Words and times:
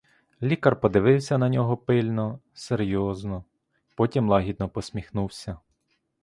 Лікар 0.41 0.79
подивився 0.79 1.37
на 1.37 1.49
нього 1.49 1.77
пильно, 1.77 2.39
серйозно, 2.53 3.43
потім 3.95 4.29
лагідно 4.29 4.69
посміхнувся. 4.69 5.57